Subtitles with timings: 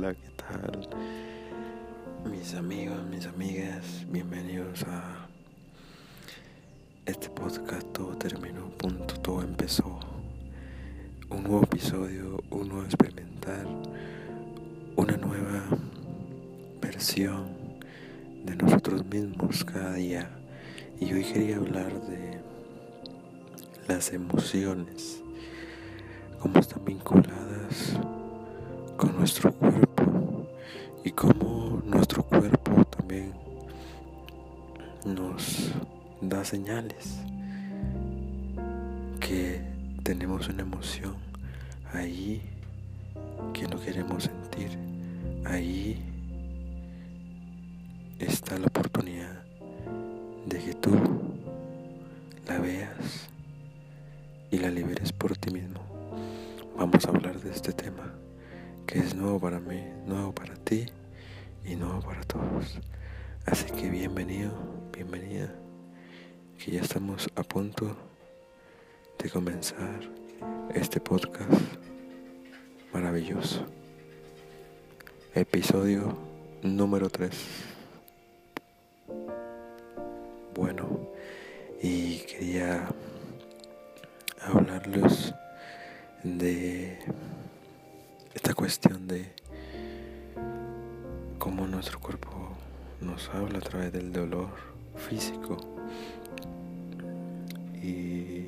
[0.00, 0.88] Hola, ¿qué tal?
[2.30, 5.26] Mis amigos, mis amigas, bienvenidos a
[7.04, 7.84] este podcast.
[7.92, 9.98] Todo terminó, punto, todo empezó.
[11.30, 13.66] Un nuevo episodio, un nuevo experimentar,
[14.94, 15.64] una nueva
[16.80, 17.48] versión
[18.44, 20.30] de nosotros mismos cada día.
[21.00, 22.40] Y hoy quería hablar de
[23.88, 25.20] las emociones,
[26.38, 27.98] cómo están vinculadas
[28.98, 30.48] con nuestro cuerpo
[31.04, 33.32] y cómo nuestro cuerpo también
[35.06, 35.72] nos
[36.20, 37.20] da señales
[39.20, 39.62] que
[40.02, 41.14] tenemos una emoción
[41.92, 42.42] ahí
[43.54, 44.76] que no queremos sentir.
[45.44, 46.02] Ahí
[48.18, 49.44] está la oportunidad
[50.44, 50.90] de que tú
[52.48, 53.30] la veas
[54.50, 55.80] y la liberes por ti mismo.
[56.76, 57.87] Vamos a hablar de este tema
[58.88, 60.86] que es nuevo para mí, nuevo para ti
[61.62, 62.78] y nuevo para todos.
[63.44, 64.50] Así que bienvenido,
[64.90, 65.54] bienvenida,
[66.56, 67.94] que ya estamos a punto
[69.22, 70.00] de comenzar
[70.74, 71.50] este podcast
[72.90, 73.66] maravilloso.
[75.34, 76.16] Episodio
[76.62, 77.30] número 3.
[80.54, 81.10] Bueno,
[81.82, 82.88] y quería
[84.40, 85.34] hablarles
[86.24, 86.96] de
[88.48, 89.30] esta cuestión de
[91.38, 92.30] cómo nuestro cuerpo
[92.98, 94.48] nos habla a través del dolor
[94.96, 95.58] físico
[97.74, 98.46] y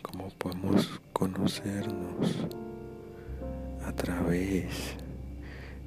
[0.00, 2.46] cómo podemos conocernos
[3.86, 4.96] a través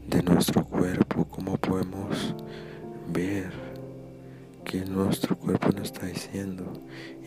[0.08, 2.36] de nuestro cuerpo, cómo podemos
[3.12, 3.52] ver
[4.64, 6.72] que nuestro cuerpo nos está diciendo.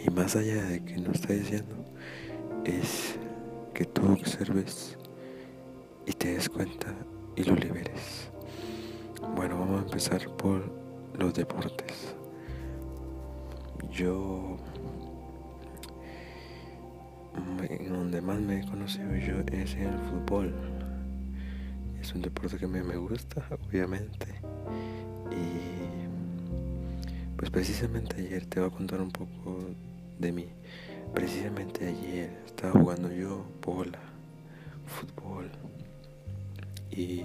[0.07, 1.75] Y más allá de que nos está diciendo
[2.65, 3.17] es
[3.75, 4.97] que tú observes
[6.07, 6.95] y te des cuenta
[7.37, 8.31] y lo liberes.
[9.35, 10.63] Bueno, vamos a empezar por
[11.19, 12.15] los deportes.
[13.91, 14.57] Yo,
[17.89, 20.55] donde más me he conocido yo es en el fútbol.
[22.01, 24.27] Es un deporte que me, me gusta, obviamente.
[25.31, 26.07] Y
[27.37, 29.59] pues precisamente ayer te voy a contar un poco
[30.19, 30.47] de mí.
[31.15, 33.99] Precisamente ayer estaba jugando yo bola,
[34.87, 35.51] fútbol
[37.01, 37.25] y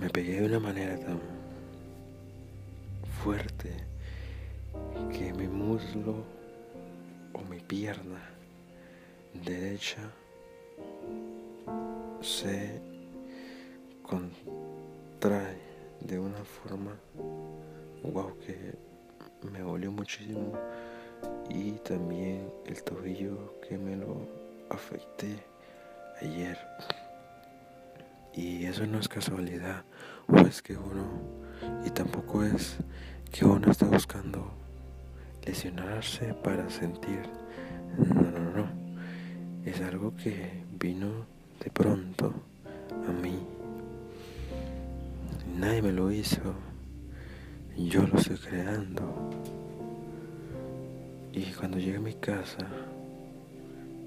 [0.00, 1.20] me pegué de una manera tan
[3.22, 3.70] fuerte
[5.12, 6.24] que mi muslo
[7.34, 8.20] o mi pierna
[9.32, 10.10] derecha
[12.20, 12.80] se
[14.02, 15.56] contrae
[16.00, 16.96] de una forma
[18.02, 18.74] wow que
[19.52, 20.52] me dolió muchísimo.
[21.48, 24.16] Y también el tobillo que me lo
[24.70, 25.57] afecté
[26.20, 26.58] ayer.
[28.34, 29.84] Y eso no es casualidad,
[30.28, 31.06] o es que uno,
[31.84, 32.76] y tampoco es
[33.32, 34.52] que uno está buscando
[35.44, 37.22] lesionarse para sentir.
[37.98, 38.68] No, no, no.
[39.64, 41.26] Es algo que vino
[41.62, 42.32] de pronto
[43.08, 43.38] a mí.
[45.58, 46.54] Nadie me lo hizo.
[47.76, 49.30] Yo lo estoy creando.
[51.32, 52.66] Y cuando llegué a mi casa,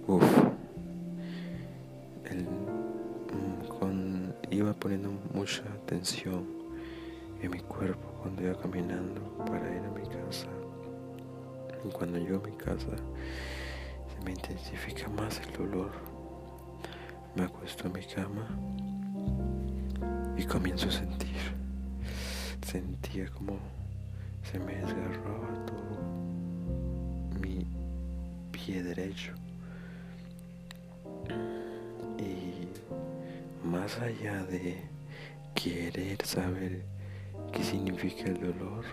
[0.07, 0.50] uff,
[4.81, 6.43] poniendo mucha tensión
[7.39, 10.47] en mi cuerpo cuando iba caminando para ir a mi casa.
[11.85, 15.91] Y cuando llego a mi casa, se me intensifica más el dolor.
[17.35, 18.47] Me acuesto en mi cama
[20.35, 21.37] y comienzo a sentir.
[22.65, 23.59] Sentía como
[24.51, 26.01] se me desgarraba todo
[27.39, 27.67] mi
[28.51, 29.33] pie derecho.
[33.71, 34.75] Más allá de
[35.55, 36.83] querer saber
[37.53, 38.83] qué significa el dolor,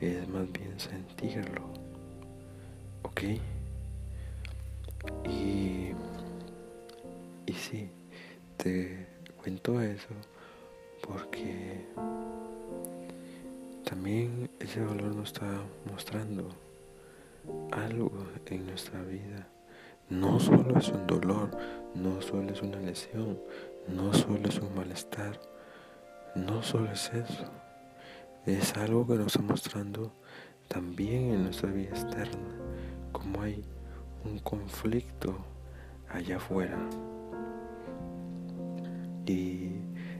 [0.00, 1.64] es más bien sentirlo.
[3.02, 3.22] ¿Ok?
[5.28, 5.90] Y,
[7.44, 7.90] y sí,
[8.56, 9.04] te
[9.42, 10.14] cuento eso
[11.04, 11.84] porque
[13.84, 15.60] también ese dolor nos está
[15.90, 16.48] mostrando
[17.72, 18.12] algo
[18.46, 19.48] en nuestra vida
[20.12, 21.50] no solo es un dolor,
[21.94, 23.38] no solo es una lesión,
[23.88, 25.40] no solo es un malestar,
[26.34, 27.50] no solo es eso,
[28.46, 30.12] es algo que nos está mostrando
[30.68, 32.56] también en nuestra vida externa,
[33.12, 33.64] como hay
[34.24, 35.36] un conflicto
[36.08, 36.78] allá afuera.
[39.26, 39.72] Y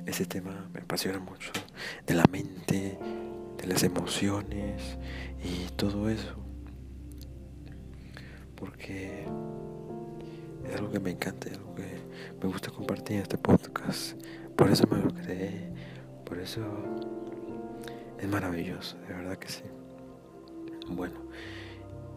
[0.06, 1.50] ese tema me apasiona mucho,
[2.06, 2.98] de la mente,
[3.58, 4.98] de las emociones
[5.42, 6.36] y todo eso.
[8.56, 9.26] Porque
[10.68, 11.86] es algo que me encanta, es algo que
[12.40, 14.20] me gusta compartir en este podcast.
[14.56, 15.72] Por eso me lo creé,
[16.24, 16.60] por eso
[18.18, 19.62] es maravilloso, de verdad que sí.
[20.88, 21.20] Bueno,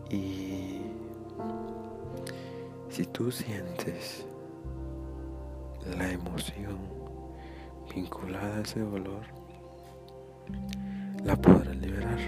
[0.09, 0.81] y
[2.89, 4.25] si tú sientes
[5.97, 6.77] la emoción
[7.93, 9.21] vinculada a ese dolor,
[11.23, 12.19] la podrás liberar.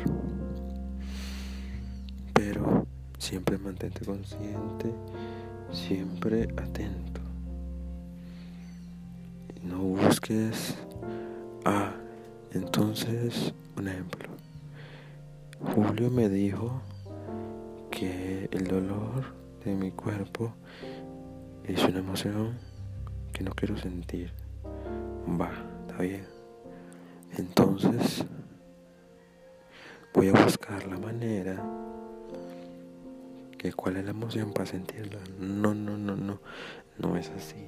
[2.34, 2.86] Pero
[3.18, 4.92] siempre mantente consciente,
[5.72, 7.22] siempre atento.
[9.64, 10.76] No busques,
[11.66, 11.92] ah,
[12.52, 14.30] entonces, un ejemplo.
[15.76, 16.82] Julio me dijo
[17.92, 19.36] que el dolor
[19.66, 20.54] de mi cuerpo
[21.64, 22.58] es una emoción
[23.34, 24.32] que no quiero sentir.
[25.40, 25.52] Va,
[25.88, 26.26] está bien.
[27.38, 28.26] Entonces
[30.14, 31.62] voy a buscar la manera
[33.58, 35.20] que cuál es la emoción para sentirla.
[35.40, 36.40] No, no, no, no,
[36.98, 37.68] no es así.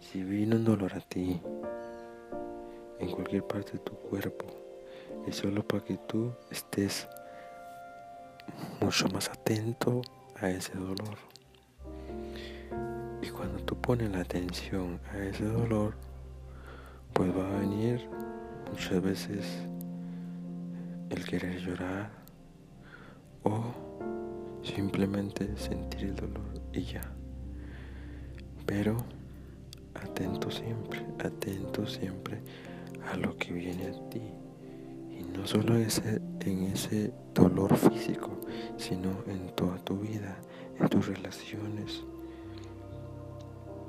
[0.00, 1.40] Si vino un dolor a ti
[2.98, 4.46] en cualquier parte de tu cuerpo,
[5.26, 7.08] es solo para que tú estés
[8.80, 10.02] mucho más atento
[10.36, 11.16] a ese dolor.
[13.22, 15.94] Y cuando tú pones la atención a ese dolor,
[17.12, 18.08] pues va a venir
[18.70, 19.46] muchas veces
[21.10, 22.10] el querer llorar
[23.42, 23.85] o
[24.66, 27.02] simplemente sentir el dolor y ya.
[28.66, 28.96] Pero
[29.94, 32.40] atento siempre, atento siempre
[33.10, 34.22] a lo que viene a ti.
[35.18, 38.30] Y no solo ese, en ese dolor físico,
[38.76, 40.36] sino en toda tu vida,
[40.78, 42.04] en tus relaciones,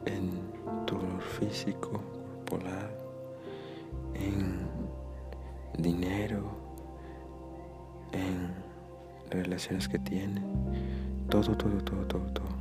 [0.06, 0.30] en
[0.86, 2.02] tu dolor físico,
[2.48, 2.90] corporal,
[4.14, 4.68] en
[5.78, 6.44] dinero,
[8.12, 8.67] en
[9.44, 10.42] relaciones que tiene,
[11.30, 12.58] todo, todo, todo, todo, todo.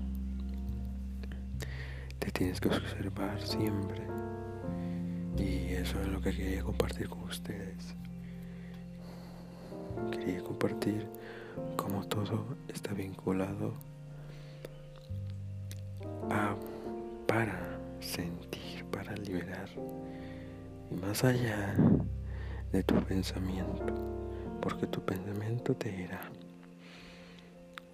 [2.18, 4.02] Te tienes que observar siempre.
[5.38, 7.94] Y eso es lo que quería compartir con ustedes.
[10.10, 11.06] Quería compartir
[11.76, 13.74] cómo todo está vinculado
[16.30, 16.56] a
[17.26, 19.68] para sentir, para liberar.
[20.90, 21.74] Y más allá
[22.72, 23.94] de tu pensamiento,
[24.60, 26.30] porque tu pensamiento te dirá,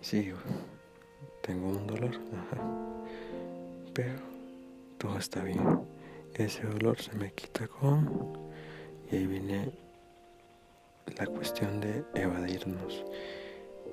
[0.02, 0.32] sí,
[1.40, 2.18] tengo un dolor,
[3.94, 4.20] pero
[4.98, 5.80] todo está bien.
[6.34, 8.50] Ese dolor se me quita con,
[9.10, 9.72] y ahí viene
[11.18, 13.04] la cuestión de evadirnos.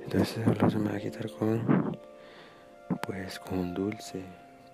[0.03, 1.97] Entonces ese dolor se me va a quitar con,
[3.05, 4.23] pues, con un dulce,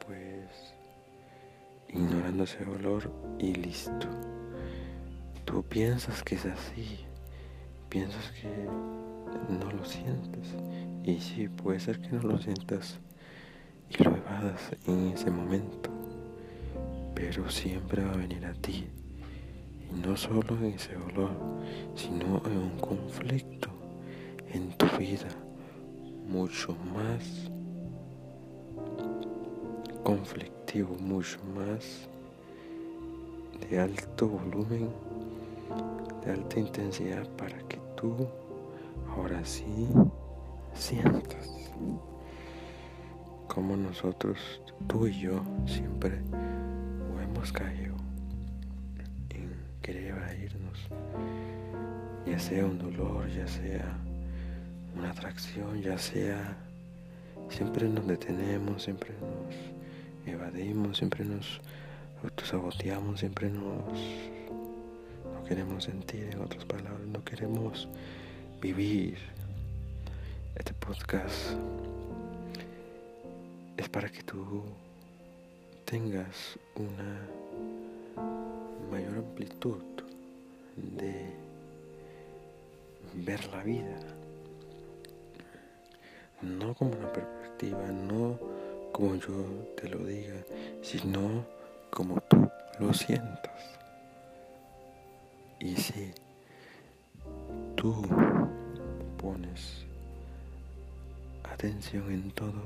[0.05, 0.73] pues,
[1.89, 4.07] ignorando ese dolor y listo.
[5.43, 7.05] Tú piensas que es así,
[7.89, 8.67] piensas que
[9.49, 10.55] no lo sientes.
[11.03, 12.99] Y sí, puede ser que no lo sientas
[13.89, 15.89] y lo evadas en ese momento,
[17.13, 18.87] pero siempre va a venir a ti
[19.93, 21.31] no solo en ese dolor,
[21.95, 23.69] sino en un conflicto
[24.51, 25.27] en tu vida
[26.27, 27.49] mucho más
[30.03, 32.07] conflictivo, mucho más
[33.69, 34.89] de alto volumen,
[36.23, 38.27] de alta intensidad para que tú
[39.15, 39.87] ahora sí
[40.73, 41.71] sientas
[43.47, 46.21] como nosotros, tú y yo, siempre
[47.23, 47.95] hemos caído
[49.81, 50.89] querer irnos,
[52.25, 53.97] ya sea un dolor, ya sea
[54.97, 56.57] una atracción, ya sea
[57.49, 61.61] siempre nos detenemos, siempre nos evadimos, siempre nos
[62.23, 63.83] autosaboteamos, siempre nos
[65.33, 67.87] no queremos sentir, en otras palabras, no queremos
[68.73, 69.19] vivir.
[70.55, 71.53] Este podcast
[73.77, 74.63] es para que tú
[75.85, 77.27] tengas una
[78.89, 79.83] mayor amplitud
[80.77, 81.29] de
[83.13, 83.99] ver la vida,
[86.41, 88.39] no como una perspectiva, no
[88.91, 89.45] como yo
[89.77, 90.43] te lo diga,
[90.81, 91.45] sino
[91.91, 93.61] como tú lo sientas.
[95.59, 96.13] Y si
[97.75, 98.03] tú
[99.25, 99.83] pones
[101.51, 102.61] atención en todo,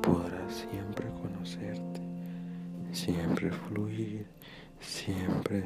[0.00, 2.00] podrás siempre conocerte,
[2.92, 4.24] siempre fluir,
[4.78, 5.64] siempre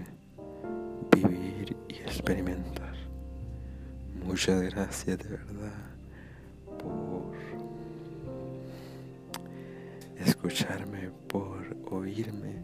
[1.15, 2.95] vivir y experimentar.
[4.25, 5.85] Muchas gracias de verdad
[6.79, 7.35] por
[10.17, 12.55] escucharme, por oírme,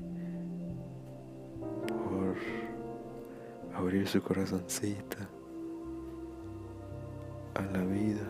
[1.86, 2.36] por
[3.74, 5.28] abrir su corazoncita
[7.54, 8.26] a la vida,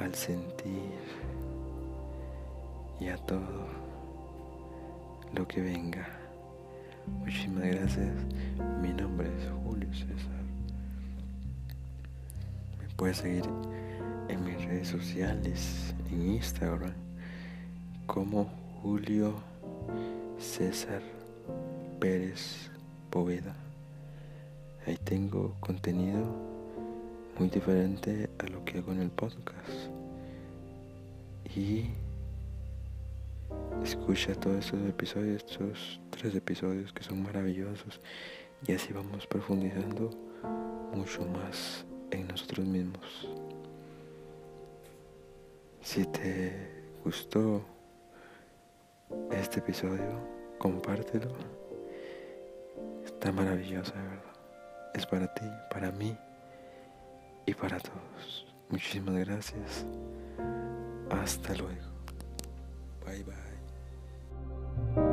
[0.00, 0.98] al sentir
[2.98, 3.66] y a todo
[5.34, 6.08] lo que venga.
[7.20, 8.08] Muchísimas gracias.
[8.80, 10.42] Mi nombre es Julio César.
[12.78, 13.44] Me puedes seguir
[14.28, 16.94] en mis redes sociales, en Instagram,
[18.06, 18.50] como
[18.82, 19.34] Julio
[20.38, 21.02] César
[22.00, 22.70] Pérez
[23.10, 23.54] Poveda.
[24.86, 26.55] Ahí tengo contenido
[27.38, 29.90] muy diferente a lo que hago en el podcast.
[31.54, 31.86] Y
[33.82, 38.00] escucha todos estos episodios, estos tres episodios que son maravillosos.
[38.66, 40.10] Y así vamos profundizando
[40.94, 43.28] mucho más en nosotros mismos.
[45.82, 47.64] Si te gustó
[49.30, 50.20] este episodio,
[50.58, 51.34] compártelo.
[53.04, 53.92] Está maravilloso.
[54.94, 56.16] Es para ti, para mí
[57.46, 58.46] y para todos.
[58.68, 59.86] Muchísimas gracias.
[61.10, 61.86] Hasta luego.
[63.04, 65.05] Bye bye.